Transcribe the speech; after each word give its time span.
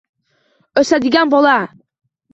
O’sadigan 0.83 1.31
bola. 1.35 1.55